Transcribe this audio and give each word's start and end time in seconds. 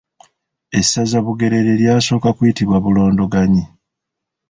Essaza 0.79 1.17
Bugerere 1.25 1.71
lyasooka 1.81 2.29
kuyitibwa 2.37 2.77
Bulondoganyi. 2.83 3.63